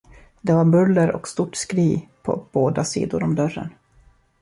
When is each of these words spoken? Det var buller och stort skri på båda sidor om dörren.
Det 0.41 0.53
var 0.53 0.65
buller 0.65 1.15
och 1.15 1.27
stort 1.27 1.55
skri 1.55 2.09
på 2.23 2.45
båda 2.51 2.83
sidor 2.83 3.23
om 3.23 3.35
dörren. 3.35 3.69